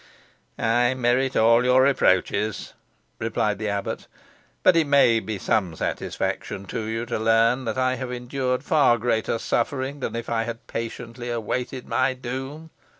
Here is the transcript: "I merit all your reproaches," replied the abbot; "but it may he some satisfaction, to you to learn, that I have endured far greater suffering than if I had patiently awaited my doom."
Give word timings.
"I 0.57 0.95
merit 0.95 1.35
all 1.35 1.63
your 1.63 1.83
reproaches," 1.83 2.73
replied 3.19 3.59
the 3.59 3.69
abbot; 3.69 4.07
"but 4.63 4.75
it 4.75 4.87
may 4.87 5.21
he 5.21 5.37
some 5.37 5.75
satisfaction, 5.75 6.65
to 6.73 6.85
you 6.85 7.05
to 7.05 7.19
learn, 7.19 7.65
that 7.65 7.77
I 7.77 7.97
have 7.97 8.11
endured 8.11 8.63
far 8.63 8.97
greater 8.97 9.37
suffering 9.37 9.99
than 9.99 10.15
if 10.15 10.27
I 10.27 10.41
had 10.45 10.65
patiently 10.65 11.29
awaited 11.29 11.87
my 11.87 12.15
doom." 12.15 12.71